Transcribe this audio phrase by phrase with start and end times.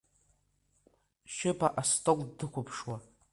[1.33, 2.97] Шьыпа астол дықәԥшуа.